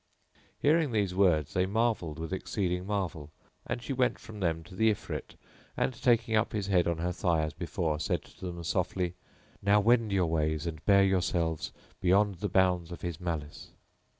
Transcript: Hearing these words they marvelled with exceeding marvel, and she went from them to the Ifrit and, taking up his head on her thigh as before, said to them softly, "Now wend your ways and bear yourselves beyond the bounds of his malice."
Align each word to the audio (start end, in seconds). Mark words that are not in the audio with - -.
Hearing 0.57 0.91
these 0.93 1.13
words 1.13 1.53
they 1.53 1.67
marvelled 1.67 2.17
with 2.17 2.33
exceeding 2.33 2.87
marvel, 2.87 3.29
and 3.67 3.83
she 3.83 3.93
went 3.93 4.17
from 4.17 4.39
them 4.39 4.63
to 4.63 4.73
the 4.73 4.89
Ifrit 4.89 5.35
and, 5.77 5.93
taking 5.93 6.35
up 6.35 6.53
his 6.53 6.65
head 6.65 6.87
on 6.87 6.97
her 6.97 7.11
thigh 7.11 7.43
as 7.43 7.53
before, 7.53 7.99
said 7.99 8.23
to 8.23 8.45
them 8.47 8.63
softly, 8.63 9.13
"Now 9.61 9.79
wend 9.79 10.11
your 10.11 10.25
ways 10.25 10.65
and 10.65 10.83
bear 10.87 11.03
yourselves 11.03 11.71
beyond 12.01 12.37
the 12.37 12.49
bounds 12.49 12.91
of 12.91 13.01
his 13.01 13.19
malice." 13.21 13.73